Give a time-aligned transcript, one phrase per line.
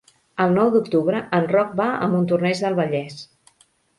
[0.45, 3.21] El nou d'octubre en Roc va a Montornès del Vallès.